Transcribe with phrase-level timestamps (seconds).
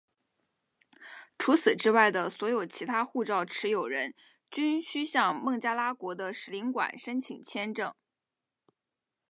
[1.37, 4.15] 除此之外的所有其他护照持有人
[4.49, 7.93] 均须向孟加拉国的使领馆申请签证。